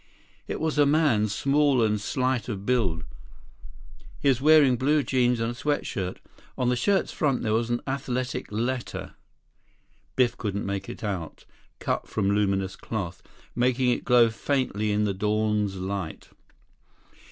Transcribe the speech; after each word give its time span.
It 0.47 0.59
was 0.59 0.79
a 0.79 0.87
man, 0.87 1.27
small 1.27 1.83
and 1.83 2.01
slight 2.01 2.49
of 2.49 2.65
build. 2.65 3.03
He 4.19 4.29
was 4.29 4.41
wearing 4.41 4.75
blue 4.75 5.03
jeans 5.03 5.39
and 5.39 5.51
a 5.51 5.53
sweat 5.53 5.85
shirt. 5.85 6.19
On 6.57 6.69
the 6.69 6.75
shirt's 6.75 7.11
front 7.11 7.43
there 7.43 7.53
was 7.53 7.69
an 7.69 7.81
athletic 7.85 8.51
letter—Biff 8.51 10.35
couldn't 10.39 10.65
make 10.65 10.89
it 10.89 11.03
out—cut 11.03 12.07
from 12.07 12.31
luminous 12.31 12.75
cloth, 12.75 13.21
making 13.55 13.91
it 13.91 14.03
glow 14.03 14.31
faintly 14.31 14.91
in 14.91 15.03
the 15.03 15.13
dawn's 15.13 15.75
light. 15.75 16.29